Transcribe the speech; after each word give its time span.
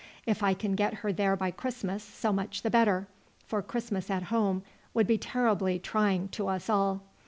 If 0.25 0.41
I 0.41 0.55
can 0.55 0.73
get 0.73 0.95
her 1.05 1.13
there 1.13 1.35
by 1.35 1.51
Christmas 1.51 2.03
so 2.03 2.33
much 2.33 2.63
the 2.63 2.71
better, 2.71 3.07
for 3.45 3.61
Christmas 3.61 4.09
at 4.09 4.23
home 4.33 4.63
would 4.95 5.05
be 5.05 5.19
terribly 5.19 5.77
trying 5.77 6.29
to 6.29 6.47
us 6.47 6.71
all. 6.71 7.03